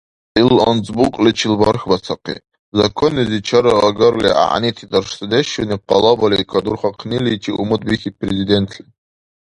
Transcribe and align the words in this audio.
Ил 0.41 0.55
анцӀбукьличил 0.69 1.53
бархбасахъи, 1.61 2.37
законнизи 2.79 3.39
чараагарли 3.47 4.29
гӀягӀнити 4.37 4.85
дарсдешуни 4.91 5.75
къалабали 5.89 6.43
кадурхахъниличи 6.51 7.51
умут 7.61 7.81
бихьиб 7.89 8.15
Президентли. 8.21 8.83